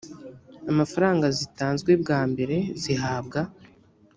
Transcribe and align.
amafaranga 0.71 1.25
zitanzwe 1.37 1.91
bwa 2.01 2.19
mbere 2.31 2.55
zihabwa 2.81 3.39